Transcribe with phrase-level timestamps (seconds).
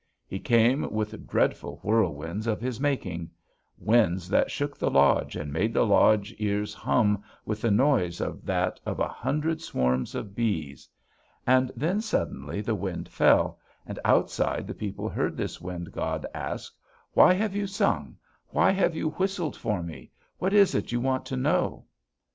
[0.25, 3.29] "He came with dreadful whirlwinds of his making.
[3.77, 8.43] Winds that shook the lodge, and made the lodge ears hum with the noise of
[8.43, 10.89] that of a hundred swarms of bees.
[11.45, 16.73] And then, suddenly, the wind fell, and outside the people heard this wind god ask:
[17.13, 18.17] 'Why have you sung
[18.49, 20.09] why have you whistled for me
[20.39, 21.85] what is it you want to know?'